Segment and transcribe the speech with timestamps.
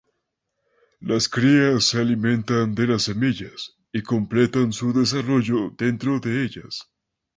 [0.99, 6.89] Las crías se alimentan de las semillas y completan su desarrollo dentro de ellas.